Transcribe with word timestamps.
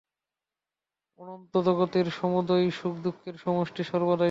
অনন্ত 1.19 1.53
জগতের 1.57 2.07
সমুদয় 2.11 2.65
সুখদুঃখের 2.71 3.35
সমষ্টি 3.37 3.83
সর্বদাই 3.83 4.07
সমান। 4.07 4.19